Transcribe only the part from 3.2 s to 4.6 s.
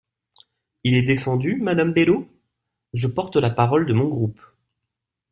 la parole de mon groupe.